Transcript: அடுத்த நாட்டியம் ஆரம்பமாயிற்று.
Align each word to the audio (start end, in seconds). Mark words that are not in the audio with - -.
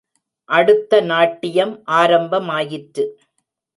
அடுத்த 0.49 1.01
நாட்டியம் 1.01 1.73
ஆரம்பமாயிற்று. 1.91 3.05